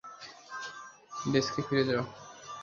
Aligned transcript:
ডেস্কে 1.31 1.61
ফিরে 1.67 1.83
যাও। 1.89 2.03